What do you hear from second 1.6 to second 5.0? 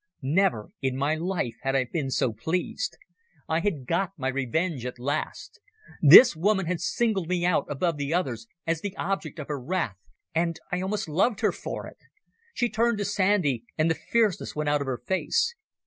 had I been so pleased. I had got my revenge at